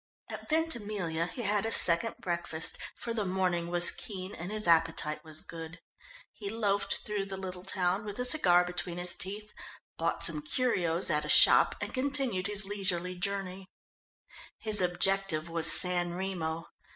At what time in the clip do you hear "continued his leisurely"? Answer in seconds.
11.93-13.13